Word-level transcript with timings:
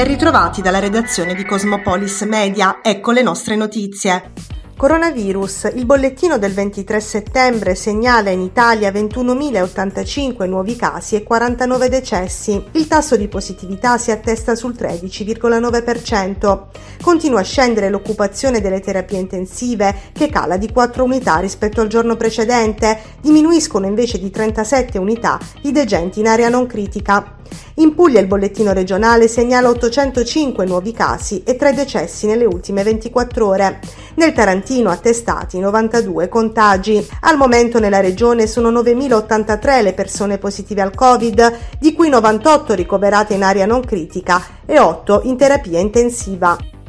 Ben 0.00 0.08
ritrovati 0.08 0.62
dalla 0.62 0.78
redazione 0.78 1.34
di 1.34 1.44
Cosmopolis 1.44 2.22
Media, 2.22 2.78
ecco 2.82 3.10
le 3.10 3.20
nostre 3.20 3.54
notizie. 3.54 4.32
Coronavirus. 4.74 5.72
Il 5.74 5.84
bollettino 5.84 6.38
del 6.38 6.54
23 6.54 7.00
settembre 7.00 7.74
segnala 7.74 8.30
in 8.30 8.40
Italia 8.40 8.90
21.085 8.90 10.48
nuovi 10.48 10.74
casi 10.74 11.16
e 11.16 11.22
49 11.22 11.90
decessi. 11.90 12.64
Il 12.72 12.86
tasso 12.86 13.14
di 13.16 13.28
positività 13.28 13.98
si 13.98 14.10
attesta 14.10 14.54
sul 14.54 14.72
13,9%. 14.72 16.60
Continua 17.02 17.40
a 17.40 17.44
scendere 17.44 17.90
l'occupazione 17.90 18.62
delle 18.62 18.80
terapie 18.80 19.18
intensive, 19.18 19.94
che 20.14 20.30
cala 20.30 20.56
di 20.56 20.72
4 20.72 21.04
unità 21.04 21.40
rispetto 21.40 21.82
al 21.82 21.88
giorno 21.88 22.16
precedente. 22.16 22.98
Diminuiscono 23.20 23.84
invece 23.84 24.18
di 24.18 24.30
37 24.30 24.96
unità 24.96 25.38
i 25.64 25.72
degenti 25.72 26.20
in 26.20 26.26
area 26.26 26.48
non 26.48 26.64
critica. 26.64 27.34
In 27.74 27.94
Puglia 27.94 28.20
il 28.20 28.26
bollettino 28.26 28.72
regionale 28.72 29.28
segnala 29.28 29.68
805 29.68 30.66
nuovi 30.66 30.92
casi 30.92 31.42
e 31.44 31.56
3 31.56 31.72
decessi 31.72 32.26
nelle 32.26 32.44
ultime 32.44 32.82
24 32.82 33.46
ore. 33.46 33.80
Nel 34.14 34.32
Tarantino 34.32 34.90
attestati 34.90 35.58
92 35.58 36.28
contagi. 36.28 37.06
Al 37.20 37.36
momento 37.36 37.78
nella 37.78 38.00
regione 38.00 38.46
sono 38.46 38.70
9.083 38.70 39.82
le 39.82 39.92
persone 39.92 40.38
positive 40.38 40.82
al 40.82 40.94
Covid, 40.94 41.58
di 41.78 41.94
cui 41.94 42.08
98 42.08 42.74
ricoverate 42.74 43.34
in 43.34 43.42
area 43.42 43.66
non 43.66 43.82
critica 43.82 44.42
e 44.66 44.78
8 44.78 45.22
in 45.24 45.36
terapia 45.36 45.78
intensiva. 45.78 46.79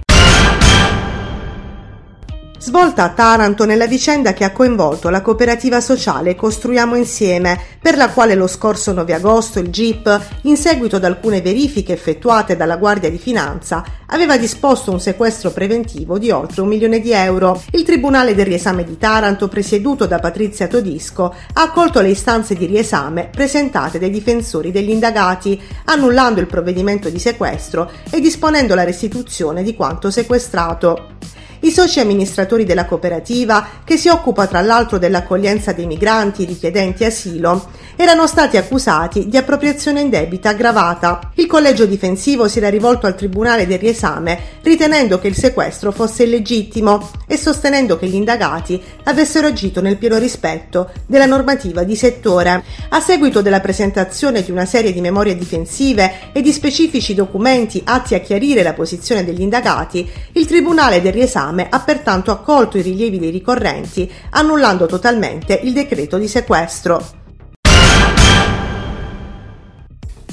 Svolta 2.64 3.06
a 3.06 3.10
Taranto 3.10 3.66
nella 3.66 3.88
vicenda 3.88 4.34
che 4.34 4.44
ha 4.44 4.52
coinvolto 4.52 5.10
la 5.10 5.24
cooperativa 5.24 5.82
sociale 5.82 6.36
Costruiamo 6.36 6.96
Insieme, 6.96 7.60
per 7.82 7.98
la 7.98 8.12
quale 8.12 8.36
lo 8.36 8.46
scorso 8.46 8.92
9 8.92 9.16
agosto 9.16 9.58
il 9.58 9.72
GIP, 9.72 10.28
in 10.44 10.56
seguito 10.58 10.98
ad 10.98 11.04
alcune 11.04 11.42
verifiche 11.42 11.94
effettuate 11.94 12.56
dalla 12.56 12.78
Guardia 12.78 13.09
di 13.09 13.18
Finanza, 13.18 13.84
aveva 14.06 14.38
disposto 14.38 14.92
un 14.92 15.00
sequestro 15.00 15.50
preventivo 15.50 16.20
di 16.20 16.30
oltre 16.30 16.62
un 16.62 16.68
milione 16.68 17.00
di 17.00 17.12
euro. 17.12 17.59
Il 17.72 17.81
Tribunale 17.81 18.36
del 18.36 18.45
riesame 18.45 18.84
di 18.84 18.96
Taranto, 18.96 19.48
presieduto 19.48 20.06
da 20.06 20.20
Patrizia 20.20 20.68
Todisco, 20.68 21.34
ha 21.53 21.64
accolto 21.64 22.00
le 22.00 22.09
istanze 22.09 22.53
di 22.53 22.68
riesame 22.68 23.28
presentate 23.31 23.98
dai 23.98 24.12
difensori 24.12 24.70
degli 24.70 24.92
indagati, 24.92 25.59
annullando 25.86 26.40
il 26.40 26.46
provvedimento 26.46 27.09
di 27.09 27.18
sequestro 27.18 27.90
e 28.12 28.20
disponendo 28.20 28.75
la 28.75 28.84
restituzione 28.84 29.64
di 29.64 29.73
quanto 29.73 30.12
sequestrato. 30.12 31.18
I 31.64 31.70
soci 31.70 32.00
amministratori 32.00 32.66
della 32.66 32.86
cooperativa, 32.86 33.67
che 33.84 33.95
si 33.95 34.09
occupa 34.09 34.48
tra 34.48 34.62
l'altro 34.62 34.98
dell'accoglienza 34.98 35.73
dei 35.73 35.86
migranti 35.86 36.44
richiedenti 36.44 37.06
asilo, 37.06 37.70
erano 37.95 38.28
stati 38.28 38.58
accusati 38.58 39.28
di 39.28 39.38
appropriazione 39.38 40.02
indebita 40.02 40.50
aggravata. 40.50 41.31
Il 41.36 41.47
collegio 41.47 41.86
difensivo 41.86 42.47
si 42.47 42.59
era 42.59 42.70
rivolto 42.70 43.08
al 43.08 43.16
tribunale 43.16 43.67
del 43.67 43.80
riesame 43.80 44.59
ritenendo 44.61 45.20
che 45.20 45.28
il 45.28 45.36
sequestro 45.36 45.92
fosse 45.92 46.23
illegittimo 46.23 47.09
e 47.28 47.38
sostenendo 47.38 47.97
che 47.97 48.08
gli 48.08 48.16
indagati 48.16 48.81
avessero 49.03 49.47
agito 49.47 49.81
nel 49.81 49.97
pieno 49.97 50.17
rispetto 50.17 50.92
della 51.06 51.25
normativa 51.25 51.84
di 51.84 51.95
settore. 51.95 52.64
A 52.89 53.00
seguito 53.00 53.42
della 53.42 53.59
presentazione 53.59 54.44
di 54.44 54.52
una 54.52 54.66
serie 54.66 54.94
di 54.94 55.02
memorie 55.02 55.36
difensive 55.36 56.31
e 56.34 56.42
di 56.42 56.52
specifici 56.52 57.14
documenti 57.14 57.81
atti 57.84 58.16
a 58.16 58.19
chiarire 58.19 58.64
la 58.64 58.73
posizione 58.73 59.23
degli 59.23 59.42
indagati, 59.42 60.09
il 60.34 60.45
tribunale 60.45 61.02
del 61.02 61.14
riesame 61.14 61.30
esame 61.31 61.67
ha 61.69 61.80
pertanto 61.80 62.31
accolto 62.31 62.78
i 62.78 62.81
rilievi 62.81 63.19
dei 63.19 63.31
ricorrenti, 63.31 64.12
annullando 64.31 64.86
totalmente 64.86 65.59
il 65.64 65.73
decreto 65.73 66.17
di 66.17 66.28
sequestro. 66.28 67.20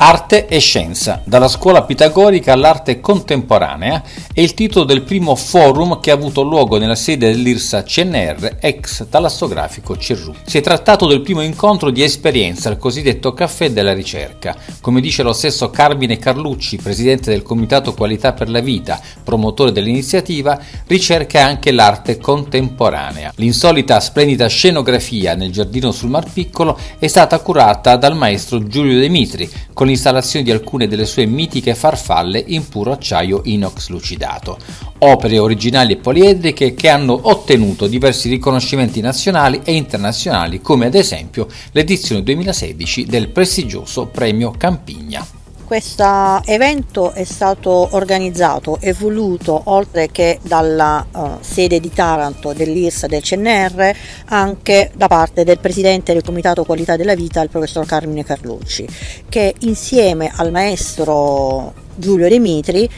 Arte 0.00 0.46
e 0.46 0.60
scienza, 0.60 1.22
dalla 1.24 1.48
scuola 1.48 1.82
pitagorica 1.82 2.52
all'arte 2.52 3.00
contemporanea, 3.00 4.00
è 4.32 4.40
il 4.40 4.54
titolo 4.54 4.84
del 4.84 5.02
primo 5.02 5.34
forum 5.34 5.98
che 5.98 6.12
ha 6.12 6.14
avuto 6.14 6.42
luogo 6.42 6.78
nella 6.78 6.94
sede 6.94 7.32
dell'IRSA 7.32 7.82
CNR, 7.82 8.58
ex 8.60 9.08
talassografico 9.10 9.96
Cerru. 9.96 10.32
Si 10.44 10.56
è 10.56 10.60
trattato 10.60 11.08
del 11.08 11.20
primo 11.20 11.42
incontro 11.42 11.90
di 11.90 12.04
esperienza 12.04 12.68
al 12.68 12.78
cosiddetto 12.78 13.32
caffè 13.32 13.72
della 13.72 13.92
ricerca. 13.92 14.54
Come 14.80 15.00
dice 15.00 15.24
lo 15.24 15.32
stesso 15.32 15.68
Carmine 15.70 16.16
Carlucci, 16.16 16.76
presidente 16.76 17.32
del 17.32 17.42
Comitato 17.42 17.92
Qualità 17.92 18.32
per 18.32 18.50
la 18.50 18.60
Vita, 18.60 19.00
promotore 19.24 19.72
dell'iniziativa, 19.72 20.60
ricerca 20.86 21.44
anche 21.44 21.72
l'arte 21.72 22.18
contemporanea. 22.18 23.32
L'insolita 23.34 23.98
splendida 23.98 24.46
scenografia 24.46 25.34
nel 25.34 25.50
giardino 25.50 25.90
sul 25.90 26.10
Mar 26.10 26.30
Piccolo 26.32 26.78
è 27.00 27.08
stata 27.08 27.40
curata 27.40 27.96
dal 27.96 28.16
maestro 28.16 28.62
Giulio 28.62 29.00
De 29.00 29.08
Mitri, 29.08 29.50
con 29.88 29.96
l'installazione 29.96 30.44
di 30.44 30.50
alcune 30.50 30.86
delle 30.86 31.06
sue 31.06 31.24
mitiche 31.24 31.74
farfalle 31.74 32.42
in 32.48 32.68
puro 32.68 32.92
acciaio 32.92 33.40
inox 33.44 33.88
lucidato, 33.88 34.58
opere 34.98 35.38
originali 35.38 35.94
e 35.94 35.96
poliedriche 35.96 36.74
che 36.74 36.90
hanno 36.90 37.18
ottenuto 37.22 37.86
diversi 37.86 38.28
riconoscimenti 38.28 39.00
nazionali 39.00 39.60
e 39.64 39.74
internazionali 39.74 40.60
come 40.60 40.86
ad 40.86 40.94
esempio 40.94 41.46
l'edizione 41.72 42.22
2016 42.22 43.06
del 43.06 43.28
prestigioso 43.28 44.06
Premio 44.06 44.50
Campigna. 44.50 45.37
Questo 45.68 46.40
evento 46.46 47.12
è 47.12 47.24
stato 47.24 47.88
organizzato 47.90 48.78
e 48.80 48.94
voluto 48.94 49.60
oltre 49.64 50.08
che 50.10 50.38
dalla 50.40 51.06
uh, 51.12 51.36
sede 51.40 51.78
di 51.78 51.92
Taranto 51.92 52.54
dell'IRSA 52.54 53.06
del 53.06 53.20
CNR 53.20 53.94
anche 54.28 54.90
da 54.94 55.08
parte 55.08 55.44
del 55.44 55.58
presidente 55.58 56.14
del 56.14 56.22
Comitato 56.22 56.64
Qualità 56.64 56.96
della 56.96 57.14
Vita, 57.14 57.42
il 57.42 57.50
professor 57.50 57.84
Carmine 57.84 58.24
Carlucci, 58.24 58.88
che 59.28 59.56
insieme 59.58 60.32
al 60.34 60.50
maestro 60.50 61.74
Giulio 61.96 62.30
Demitri 62.30 62.88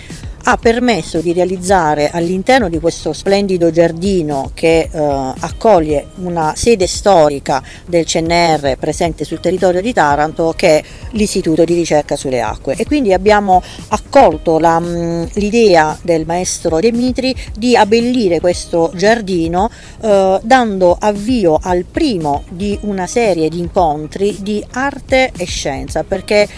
ha 0.42 0.56
permesso 0.56 1.20
di 1.20 1.32
realizzare 1.32 2.10
all'interno 2.10 2.68
di 2.68 2.78
questo 2.78 3.12
splendido 3.12 3.70
giardino 3.70 4.50
che 4.54 4.88
eh, 4.90 4.98
accoglie 5.38 6.08
una 6.16 6.54
sede 6.56 6.86
storica 6.86 7.62
del 7.86 8.04
CNR 8.04 8.76
presente 8.78 9.24
sul 9.24 9.40
territorio 9.40 9.80
di 9.80 9.92
Taranto 9.92 10.52
che 10.56 10.78
è 10.78 10.84
l'Istituto 11.12 11.64
di 11.64 11.74
ricerca 11.74 12.16
sulle 12.16 12.40
acque. 12.40 12.74
E 12.76 12.86
quindi 12.86 13.12
abbiamo 13.12 13.62
accolto 13.88 14.58
la, 14.58 14.80
mm, 14.80 15.24
l'idea 15.34 15.98
del 16.02 16.24
maestro 16.26 16.80
Demitri 16.80 17.34
di 17.56 17.76
abbellire 17.76 18.40
questo 18.40 18.92
giardino 18.94 19.70
eh, 20.00 20.40
dando 20.42 20.96
avvio 20.98 21.58
al 21.60 21.84
primo 21.84 22.44
di 22.48 22.78
una 22.82 23.06
serie 23.06 23.48
di 23.48 23.58
incontri 23.58 24.38
di 24.40 24.64
arte 24.72 25.32
e 25.36 25.44
scienza 25.44 26.02
perché 26.04 26.48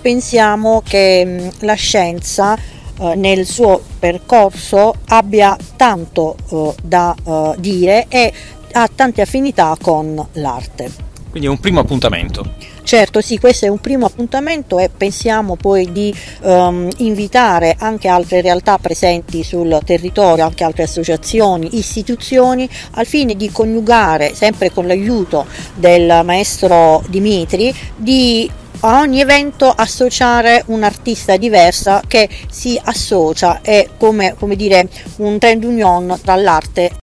pensiamo 0.00 0.82
che 0.86 1.24
mm, 1.26 1.48
la 1.60 1.74
scienza 1.74 2.56
eh, 3.00 3.14
nel 3.14 3.46
suo 3.46 3.80
percorso 3.98 4.94
abbia 5.06 5.56
tanto 5.76 6.36
eh, 6.50 6.74
da 6.82 7.14
eh, 7.22 7.54
dire 7.58 8.06
e 8.08 8.32
ha 8.72 8.88
tante 8.94 9.22
affinità 9.22 9.76
con 9.80 10.26
l'arte. 10.32 11.06
Quindi 11.30 11.48
è 11.48 11.50
un 11.50 11.60
primo 11.60 11.80
appuntamento. 11.80 12.54
Certo, 12.82 13.20
sì, 13.20 13.38
questo 13.38 13.66
è 13.66 13.68
un 13.68 13.80
primo 13.80 14.06
appuntamento 14.06 14.78
e 14.78 14.88
pensiamo 14.88 15.56
poi 15.56 15.92
di 15.92 16.12
um, 16.40 16.88
invitare 16.98 17.76
anche 17.78 18.08
altre 18.08 18.40
realtà 18.40 18.78
presenti 18.78 19.44
sul 19.44 19.78
territorio, 19.84 20.44
anche 20.44 20.64
altre 20.64 20.84
associazioni, 20.84 21.76
istituzioni, 21.76 22.66
al 22.92 23.04
fine 23.04 23.36
di 23.36 23.50
coniugare, 23.50 24.34
sempre 24.34 24.72
con 24.72 24.86
l'aiuto 24.86 25.44
del 25.74 26.22
maestro 26.24 27.04
Dimitri, 27.08 27.74
di 27.94 28.50
a 28.80 29.00
ogni 29.00 29.20
evento 29.20 29.68
associare 29.68 30.62
un'artista 30.66 31.36
diversa 31.36 32.02
che 32.06 32.28
si 32.50 32.80
associa, 32.82 33.60
è 33.60 33.88
come, 33.96 34.34
come 34.38 34.54
dire 34.54 34.88
un 35.16 35.38
trend 35.38 35.64
union 35.64 36.18
tra 36.22 36.36
l'arte 36.36 36.98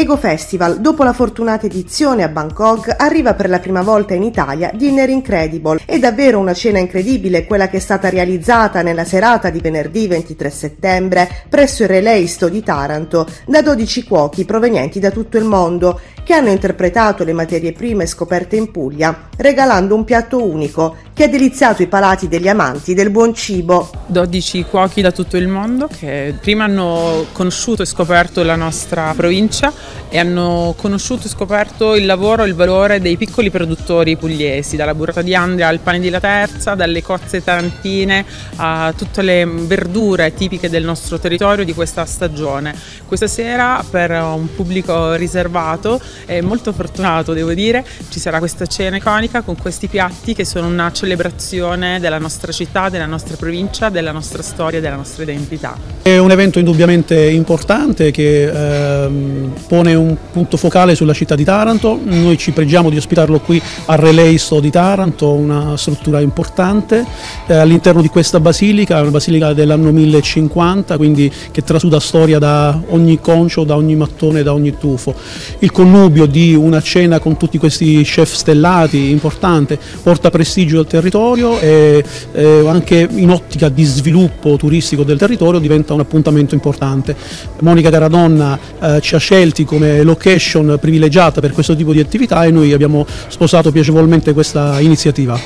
Ego 0.00 0.16
Festival, 0.16 0.80
dopo 0.80 1.04
la 1.04 1.12
fortunata 1.12 1.66
edizione 1.66 2.22
a 2.22 2.28
Bangkok, 2.28 2.94
arriva 2.96 3.34
per 3.34 3.50
la 3.50 3.58
prima 3.58 3.82
volta 3.82 4.14
in 4.14 4.22
Italia 4.22 4.70
Dinner 4.72 5.10
Incredible. 5.10 5.82
È 5.84 5.98
davvero 5.98 6.38
una 6.38 6.54
cena 6.54 6.78
incredibile 6.78 7.44
quella 7.44 7.68
che 7.68 7.76
è 7.76 7.80
stata 7.80 8.08
realizzata 8.08 8.80
nella 8.80 9.04
serata 9.04 9.50
di 9.50 9.60
venerdì 9.60 10.06
23 10.06 10.48
settembre 10.48 11.28
presso 11.50 11.82
il 11.82 11.90
Releisto 11.90 12.48
di 12.48 12.62
Taranto 12.62 13.26
da 13.44 13.60
12 13.60 14.04
cuochi 14.04 14.46
provenienti 14.46 15.00
da 15.00 15.10
tutto 15.10 15.36
il 15.36 15.44
mondo 15.44 16.00
che 16.24 16.32
hanno 16.32 16.50
interpretato 16.50 17.22
le 17.24 17.32
materie 17.32 17.72
prime 17.72 18.06
scoperte 18.06 18.56
in 18.56 18.70
Puglia, 18.70 19.28
regalando 19.36 19.94
un 19.94 20.04
piatto 20.04 20.42
unico 20.42 20.96
che 21.20 21.26
ha 21.26 21.28
deliziato 21.28 21.82
i 21.82 21.86
palati 21.86 22.28
degli 22.28 22.48
amanti 22.48 22.94
del 22.94 23.10
buon 23.10 23.34
cibo. 23.34 23.90
12 24.06 24.64
cuochi 24.64 25.02
da 25.02 25.12
tutto 25.12 25.36
il 25.36 25.48
mondo 25.48 25.86
che 25.86 26.34
prima 26.40 26.64
hanno 26.64 27.26
conosciuto 27.32 27.82
e 27.82 27.84
scoperto 27.84 28.42
la 28.42 28.56
nostra 28.56 29.12
provincia 29.14 29.70
e 30.08 30.18
hanno 30.18 30.74
conosciuto 30.78 31.26
e 31.26 31.28
scoperto 31.28 31.94
il 31.94 32.06
lavoro 32.06 32.42
e 32.42 32.48
il 32.48 32.54
valore 32.54 33.00
dei 33.02 33.18
piccoli 33.18 33.50
produttori 33.50 34.16
pugliesi, 34.16 34.76
dalla 34.76 34.94
burrata 34.94 35.20
di 35.20 35.34
Andria 35.34 35.68
al 35.68 35.80
pane 35.80 36.00
di 36.00 36.08
La 36.08 36.20
Terza, 36.20 36.74
dalle 36.74 37.02
cozze 37.02 37.44
tarantine 37.44 38.24
a 38.56 38.92
tutte 38.96 39.20
le 39.20 39.44
verdure 39.44 40.32
tipiche 40.32 40.70
del 40.70 40.84
nostro 40.84 41.18
territorio 41.18 41.66
di 41.66 41.74
questa 41.74 42.06
stagione. 42.06 42.74
Questa 43.06 43.26
sera 43.26 43.84
per 43.88 44.10
un 44.10 44.48
pubblico 44.54 45.12
riservato 45.14 46.00
e 46.24 46.40
molto 46.40 46.72
fortunato 46.72 47.34
devo 47.34 47.52
dire, 47.52 47.86
ci 48.08 48.18
sarà 48.18 48.38
questa 48.38 48.64
cena 48.64 48.96
iconica 48.96 49.42
con 49.42 49.56
questi 49.56 49.86
piatti 49.86 50.34
che 50.34 50.46
sono 50.46 50.66
una 50.66 50.90
celebrazione 50.90 51.08
celebrazione 51.10 51.98
della 51.98 52.18
nostra 52.18 52.52
città, 52.52 52.88
della 52.88 53.06
nostra 53.06 53.34
provincia, 53.34 53.88
della 53.88 54.12
nostra 54.12 54.42
storia, 54.42 54.80
della 54.80 54.94
nostra 54.94 55.24
identità. 55.24 55.76
È 56.02 56.16
un 56.18 56.30
evento 56.30 56.60
indubbiamente 56.60 57.28
importante 57.30 58.12
che 58.12 58.44
ehm, 58.44 59.52
pone 59.66 59.94
un 59.94 60.16
punto 60.30 60.56
focale 60.56 60.94
sulla 60.94 61.12
città 61.12 61.34
di 61.34 61.42
Taranto, 61.42 61.98
noi 62.00 62.38
ci 62.38 62.52
pregiamo 62.52 62.90
di 62.90 62.96
ospitarlo 62.96 63.40
qui 63.40 63.60
a 63.86 63.96
Releisto 63.96 64.60
di 64.60 64.70
Taranto, 64.70 65.32
una 65.32 65.76
struttura 65.76 66.20
importante 66.20 67.04
eh, 67.46 67.54
all'interno 67.54 68.02
di 68.02 68.08
questa 68.08 68.38
basilica, 68.38 69.00
una 69.00 69.10
basilica 69.10 69.52
dell'anno 69.52 69.90
1050, 69.90 70.96
quindi 70.96 71.32
che 71.50 71.62
trasuda 71.62 71.98
storia 71.98 72.38
da 72.38 72.80
ogni 72.88 73.18
concio, 73.20 73.64
da 73.64 73.74
ogni 73.74 73.96
mattone, 73.96 74.44
da 74.44 74.52
ogni 74.52 74.78
tufo. 74.78 75.14
Il 75.58 75.72
connubio 75.72 76.26
di 76.26 76.54
una 76.54 76.80
cena 76.80 77.18
con 77.18 77.36
tutti 77.36 77.58
questi 77.58 78.02
chef 78.04 78.32
stellati 78.32 79.10
importante, 79.10 79.78
porta 80.02 80.30
prestigio 80.30 80.78
al 80.78 80.86
territorio 80.90 81.58
e 81.60 82.04
eh, 82.32 82.64
anche 82.66 83.06
in 83.08 83.30
ottica 83.30 83.68
di 83.68 83.84
sviluppo 83.84 84.56
turistico 84.56 85.04
del 85.04 85.18
territorio 85.18 85.60
diventa 85.60 85.94
un 85.94 86.00
appuntamento 86.00 86.54
importante. 86.54 87.14
Monica 87.60 87.90
Caradonna 87.90 88.58
eh, 88.80 89.00
ci 89.00 89.14
ha 89.14 89.18
scelti 89.18 89.64
come 89.64 90.02
location 90.02 90.76
privilegiata 90.80 91.40
per 91.40 91.52
questo 91.52 91.76
tipo 91.76 91.92
di 91.92 92.00
attività 92.00 92.44
e 92.44 92.50
noi 92.50 92.72
abbiamo 92.72 93.06
sposato 93.28 93.70
piacevolmente 93.70 94.32
questa 94.32 94.80
iniziativa. 94.80 95.38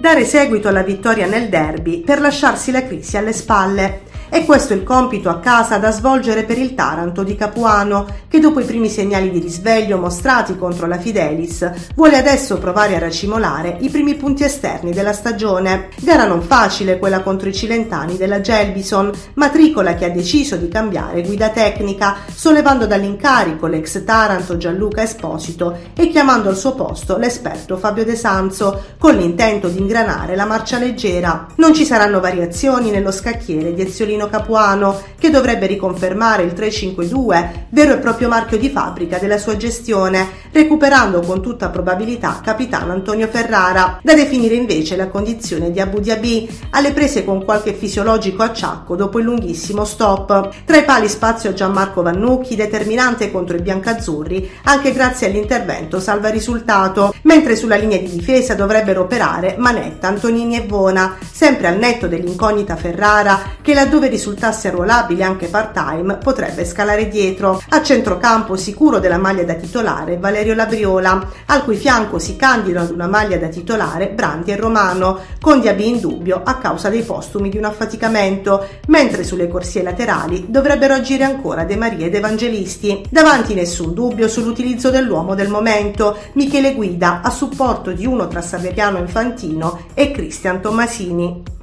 Dare 0.00 0.24
seguito 0.24 0.68
alla 0.68 0.82
vittoria 0.82 1.26
nel 1.26 1.50
derby 1.50 2.00
per 2.00 2.20
lasciarsi 2.20 2.70
la 2.70 2.86
crisi 2.86 3.18
alle 3.18 3.34
spalle. 3.34 4.08
E 4.32 4.44
questo 4.44 4.72
è 4.72 4.76
il 4.76 4.84
compito 4.84 5.28
a 5.28 5.40
casa 5.40 5.78
da 5.78 5.90
svolgere 5.90 6.44
per 6.44 6.56
il 6.56 6.76
Taranto 6.76 7.24
di 7.24 7.34
Capuano, 7.34 8.06
che 8.28 8.38
dopo 8.38 8.60
i 8.60 8.64
primi 8.64 8.88
segnali 8.88 9.28
di 9.28 9.40
risveglio 9.40 9.98
mostrati 9.98 10.56
contro 10.56 10.86
la 10.86 10.98
Fidelis, 10.98 11.68
vuole 11.96 12.16
adesso 12.16 12.56
provare 12.58 12.94
a 12.94 13.00
racimolare 13.00 13.78
i 13.80 13.88
primi 13.88 14.14
punti 14.14 14.44
esterni 14.44 14.92
della 14.92 15.12
stagione. 15.12 15.88
Gara 15.98 16.26
non 16.26 16.42
facile 16.42 17.00
quella 17.00 17.22
contro 17.22 17.48
i 17.48 17.52
cilentani 17.52 18.16
della 18.16 18.40
Gelbison, 18.40 19.10
matricola 19.34 19.94
che 19.94 20.04
ha 20.04 20.10
deciso 20.10 20.54
di 20.54 20.68
cambiare 20.68 21.22
guida 21.22 21.48
tecnica, 21.48 22.18
sollevando 22.32 22.86
dall'incarico 22.86 23.66
l'ex 23.66 24.04
Taranto 24.04 24.56
Gianluca 24.56 25.02
Esposito 25.02 25.76
e 25.92 26.08
chiamando 26.08 26.48
al 26.48 26.56
suo 26.56 26.76
posto 26.76 27.16
l'esperto 27.16 27.76
Fabio 27.76 28.04
De 28.04 28.14
Sanzo, 28.14 28.84
con 28.96 29.16
l'intento 29.16 29.66
di 29.66 29.80
ingranare 29.80 30.36
la 30.36 30.46
marcia 30.46 30.78
leggera. 30.78 31.48
Non 31.56 31.74
ci 31.74 31.84
saranno 31.84 32.20
variazioni 32.20 32.90
nello 32.90 33.10
scacchiere 33.10 33.74
di 33.74 33.82
Eziolino 33.82 34.18
Martino 34.20 34.28
Capuano, 34.28 35.00
che 35.18 35.30
dovrebbe 35.30 35.66
riconfermare 35.66 36.42
il 36.42 36.52
352, 36.52 37.66
vero 37.70 37.94
e 37.94 37.98
proprio 37.98 38.28
marchio 38.28 38.58
di 38.58 38.68
fabbrica 38.68 39.18
della 39.18 39.38
sua 39.38 39.56
gestione, 39.56 40.28
recuperando 40.52 41.20
con 41.20 41.40
tutta 41.40 41.70
probabilità 41.70 42.40
capitano 42.42 42.92
Antonio 42.92 43.28
Ferrara. 43.28 44.00
Da 44.02 44.14
definire 44.14 44.54
invece 44.54 44.96
la 44.96 45.08
condizione 45.08 45.70
di 45.70 45.80
Abu 45.80 46.00
Dhabi, 46.00 46.48
alle 46.70 46.92
prese 46.92 47.24
con 47.24 47.44
qualche 47.44 47.72
fisiologico 47.72 48.42
acciacco 48.42 48.96
dopo 48.96 49.18
il 49.18 49.24
lunghissimo 49.24 49.84
stop. 49.84 50.50
Tra 50.64 50.76
i 50.76 50.84
pali 50.84 51.08
spazio 51.08 51.54
Gianmarco 51.54 52.02
Vannucchi, 52.02 52.56
determinante 52.56 53.30
contro 53.30 53.56
i 53.56 53.62
biancazzurri, 53.62 54.50
anche 54.64 54.92
grazie 54.92 55.28
all'intervento 55.28 56.00
salva 56.00 56.28
risultato, 56.28 57.14
mentre 57.22 57.56
sulla 57.56 57.76
linea 57.76 57.98
di 57.98 58.10
difesa 58.10 58.54
dovrebbero 58.54 59.02
operare 59.02 59.56
Manetta, 59.58 60.08
Antonini 60.08 60.56
e 60.56 60.66
Vona, 60.66 61.16
sempre 61.30 61.68
al 61.68 61.78
netto 61.78 62.06
dell'incognita 62.06 62.76
Ferrara, 62.76 63.58
che 63.62 63.74
laddove 63.74 64.09
risultasse 64.10 64.68
arruolabile 64.68 65.24
anche 65.24 65.46
part-time, 65.46 66.16
potrebbe 66.16 66.64
scalare 66.66 67.08
dietro. 67.08 67.62
A 67.70 67.82
centrocampo 67.82 68.56
sicuro 68.56 68.98
della 68.98 69.16
maglia 69.16 69.44
da 69.44 69.54
titolare 69.54 70.18
Valerio 70.18 70.54
Labriola, 70.54 71.28
al 71.46 71.64
cui 71.64 71.76
fianco 71.76 72.18
si 72.18 72.36
candidano 72.36 72.84
ad 72.84 72.92
una 72.92 73.06
maglia 73.06 73.38
da 73.38 73.48
titolare 73.48 74.08
Branti 74.10 74.50
e 74.50 74.56
Romano, 74.56 75.20
con 75.40 75.60
Diaby 75.60 75.88
in 75.88 76.00
dubbio 76.00 76.42
a 76.44 76.56
causa 76.56 76.88
dei 76.90 77.02
postumi 77.02 77.48
di 77.48 77.56
un 77.56 77.64
affaticamento, 77.64 78.66
mentre 78.88 79.24
sulle 79.24 79.48
corsie 79.48 79.82
laterali 79.82 80.46
dovrebbero 80.48 80.94
agire 80.94 81.24
ancora 81.24 81.64
De 81.64 81.76
Maria 81.76 82.06
ed 82.06 82.14
Evangelisti. 82.14 83.04
Davanti 83.08 83.54
nessun 83.54 83.94
dubbio 83.94 84.28
sull'utilizzo 84.28 84.90
dell'uomo 84.90 85.34
del 85.34 85.48
momento, 85.48 86.16
Michele 86.34 86.74
Guida, 86.74 87.20
a 87.22 87.30
supporto 87.30 87.92
di 87.92 88.04
uno 88.04 88.28
tra 88.28 88.42
Saveriano 88.42 88.98
Infantino 88.98 89.86
e 89.94 90.10
Cristian 90.10 90.60
Tommasini. 90.60 91.58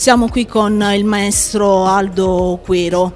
Siamo 0.00 0.30
qui 0.30 0.46
con 0.46 0.82
il 0.94 1.04
maestro 1.04 1.84
Aldo 1.84 2.58
Quero. 2.64 3.12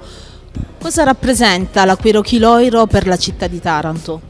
Cosa 0.79 1.03
rappresenta 1.03 1.83
la 1.83 1.95
Quero 1.95 2.21
Chiloiro 2.21 2.85
per 2.85 3.07
la 3.07 3.17
città 3.17 3.47
di 3.47 3.59
Taranto? 3.59 4.21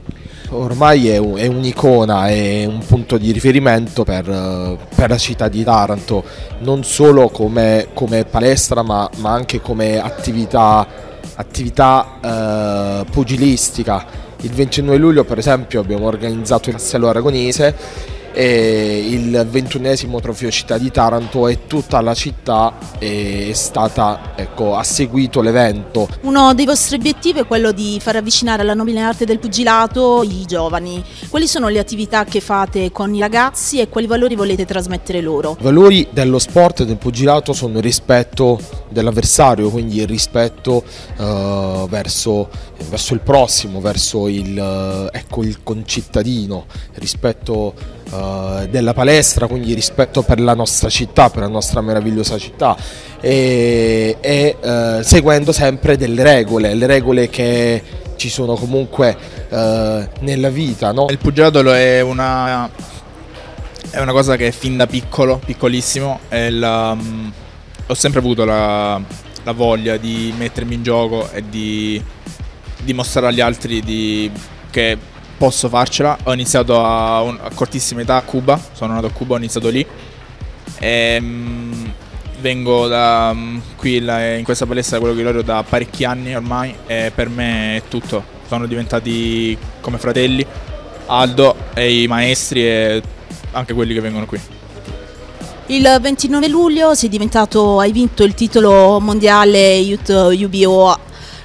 Ormai 0.51 1.09
è, 1.09 1.17
un'icona, 1.17 2.29
è 2.29 2.63
un 2.63 2.79
punto 2.87 3.17
di 3.17 3.33
riferimento 3.33 4.05
per, 4.05 4.77
per, 4.95 5.09
la 5.09 5.17
città 5.17 5.49
di 5.49 5.65
Taranto, 5.65 6.23
non 6.59 6.85
solo 6.85 7.27
come, 7.27 7.87
come 7.93 8.23
palestra 8.23 8.83
ma, 8.83 9.09
ma, 9.17 9.31
anche 9.31 9.59
come 9.59 10.01
attività, 10.01 10.87
attività 11.35 13.01
eh, 13.03 13.05
pugilistica. 13.11 14.05
Il 14.43 14.51
29 14.51 14.97
luglio 14.97 15.25
per 15.25 15.39
esempio 15.39 15.81
abbiamo 15.81 16.05
organizzato 16.05 16.69
il 16.69 16.75
Castello 16.75 17.09
Aragonese 17.09 18.13
il 18.43 19.47
ventunesimo 19.49 20.19
trofeo 20.19 20.51
città 20.51 20.77
di 20.77 20.91
Taranto 20.91 21.47
e 21.47 21.67
tutta 21.67 22.01
la 22.01 22.13
città 22.13 22.73
è 22.97 23.51
stata, 23.53 24.33
ecco, 24.35 24.75
ha 24.75 24.83
seguito 24.83 25.41
l'evento. 25.41 26.07
Uno 26.21 26.53
dei 26.53 26.65
vostri 26.65 26.95
obiettivi 26.95 27.39
è 27.39 27.45
quello 27.45 27.71
di 27.71 27.99
far 28.01 28.17
avvicinare 28.17 28.61
alla 28.61 28.73
nobile 28.73 29.01
arte 29.01 29.25
del 29.25 29.39
pugilato 29.39 30.23
i 30.23 30.45
giovani. 30.45 31.03
Quali 31.29 31.47
sono 31.47 31.67
le 31.67 31.79
attività 31.79 32.23
che 32.25 32.39
fate 32.39 32.91
con 32.91 33.13
i 33.13 33.19
ragazzi 33.19 33.79
e 33.79 33.89
quali 33.89 34.07
valori 34.07 34.35
volete 34.35 34.65
trasmettere 34.65 35.21
loro? 35.21 35.57
I 35.59 35.63
valori 35.63 36.07
dello 36.11 36.39
sport 36.39 36.81
e 36.81 36.85
del 36.85 36.97
pugilato 36.97 37.53
sono 37.53 37.77
il 37.77 37.83
rispetto 37.83 38.59
dell'avversario, 38.89 39.69
quindi 39.69 39.99
il 39.99 40.07
rispetto 40.07 40.83
uh, 41.17 41.87
verso, 41.87 42.49
verso, 42.89 43.13
il 43.13 43.19
prossimo, 43.21 43.79
verso 43.79 44.27
il, 44.27 44.57
uh, 44.57 45.09
ecco, 45.15 45.43
il 45.43 45.63
concittadino, 45.63 46.65
rispetto 46.95 47.94
uh, 48.11 48.67
della 48.67 48.93
palestra, 48.93 49.47
quindi 49.47 49.73
rispetto 49.73 50.21
per 50.21 50.39
la 50.39 50.53
nostra 50.53 50.89
città, 50.89 51.29
per 51.29 51.43
la 51.43 51.47
nostra 51.47 51.81
meravigliosa 51.81 52.37
città 52.37 52.75
e, 53.19 54.17
e 54.19 54.55
uh, 54.61 55.01
seguendo 55.01 55.51
sempre 55.51 55.97
delle 55.97 56.23
regole, 56.23 56.73
le 56.73 56.85
regole 56.85 57.29
che 57.29 57.81
ci 58.15 58.29
sono 58.29 58.55
comunque 58.55 59.17
uh, 59.49 59.55
nella 60.19 60.49
vita. 60.49 60.91
No? 60.91 61.07
Il 61.09 61.17
pugilato 61.17 61.71
è 61.73 62.01
una, 62.01 62.69
è 63.89 63.99
una 63.99 64.11
cosa 64.11 64.35
che 64.35 64.51
fin 64.51 64.77
da 64.77 64.87
piccolo, 64.87 65.39
piccolissimo, 65.43 66.19
la, 66.29 66.91
um, 66.91 67.31
ho 67.87 67.93
sempre 67.93 68.19
avuto 68.19 68.45
la, 68.45 69.01
la, 69.43 69.51
voglia 69.51 69.97
di 69.97 70.33
mettermi 70.37 70.75
in 70.75 70.83
gioco 70.83 71.29
e 71.31 71.43
di 71.49 72.01
dimostrare 72.83 73.27
agli 73.27 73.41
altri 73.41 73.81
di, 73.81 74.31
che 74.69 74.97
posso 75.37 75.69
farcela. 75.69 76.17
Ho 76.23 76.33
iniziato 76.33 76.83
a, 76.83 77.21
un, 77.21 77.37
a 77.41 77.49
cortissima 77.53 78.01
età 78.01 78.15
a 78.15 78.21
Cuba, 78.21 78.59
sono 78.73 78.93
nato 78.93 79.07
a 79.07 79.11
Cuba, 79.11 79.35
ho 79.35 79.37
iniziato 79.37 79.69
lì. 79.69 79.85
E, 80.79 81.17
um, 81.19 81.93
vengo 82.39 82.87
da 82.87 83.31
um, 83.33 83.61
qui 83.75 83.99
la, 83.99 84.35
in 84.35 84.43
questa 84.43 84.65
palestra 84.65 84.99
quello 84.99 85.15
che 85.15 85.23
loro 85.23 85.41
da 85.41 85.63
parecchi 85.67 86.03
anni 86.03 86.35
ormai 86.35 86.75
e 86.85 87.11
per 87.13 87.29
me 87.29 87.77
è 87.77 87.81
tutto. 87.89 88.33
Sono 88.47 88.67
diventati 88.67 89.57
come 89.81 89.97
fratelli, 89.97 90.45
Aldo 91.07 91.55
e 91.73 92.01
i 92.01 92.07
maestri 92.07 92.65
e 92.65 93.01
anche 93.51 93.73
quelli 93.73 93.93
che 93.93 94.01
vengono 94.01 94.25
qui. 94.25 94.39
Il 95.67 95.97
29 95.99 96.47
luglio 96.47 96.93
sei 96.93 97.09
diventato, 97.09 97.79
hai 97.79 97.91
vinto 97.91 98.23
il 98.23 98.35
titolo 98.35 98.99
mondiale 98.99 99.81
UBO 99.81 100.95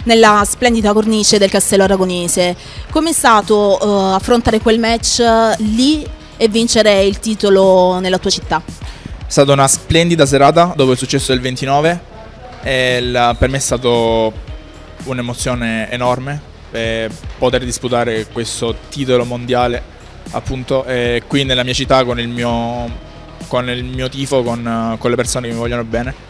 nella 0.05 0.43
splendida 0.47 0.93
cornice 0.93 1.39
del 1.39 1.51
Castello 1.51 1.85
Aragonese. 1.85 2.57
Com'è 2.91 3.13
stato 3.13 3.79
uh, 3.81 4.15
affrontare 4.15 4.61
quel 4.61 4.79
match 4.79 5.23
lì 5.59 6.07
e 6.37 6.49
vincere 6.49 7.05
il 7.05 7.19
titolo 7.19 7.99
nella 7.99 8.19
tua 8.19 8.31
città? 8.31 8.63
È 8.65 9.25
stata 9.27 9.53
una 9.53 9.69
splendida 9.69 10.27
serata 10.27 10.73
dopo 10.75 10.93
il 10.93 10.99
successo 10.99 11.33
del 11.33 11.41
29 11.41 12.09
e 12.63 13.01
la, 13.01 13.35
per 13.39 13.49
me 13.49 13.57
è 13.57 13.61
stata 13.61 13.89
un'emozione 13.89 15.91
enorme 15.91 16.49
poter 17.39 17.65
disputare 17.65 18.27
questo 18.31 18.77
titolo 18.91 19.25
mondiale 19.25 19.83
appunto 20.31 20.85
qui 21.27 21.45
nella 21.45 21.65
mia 21.65 21.73
città 21.73 22.05
con 22.05 22.21
il 22.21 22.29
mio, 22.29 22.89
con 23.49 23.69
il 23.69 23.85
mio 23.85 24.09
tifo, 24.09 24.43
con, 24.43 24.97
con 24.99 25.11
le 25.11 25.17
persone 25.17 25.49
che 25.49 25.53
mi 25.53 25.59
vogliono 25.59 25.85
bene. 25.85 26.30